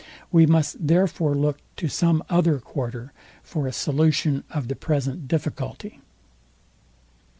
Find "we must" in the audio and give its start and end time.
0.31-0.87